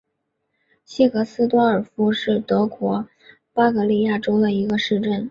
[0.83, 3.07] 西格斯多尔夫是德国
[3.53, 5.29] 巴伐利亚州的一个市镇。